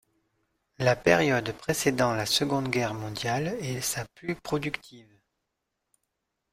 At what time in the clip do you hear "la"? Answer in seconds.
0.79-0.95, 2.15-2.25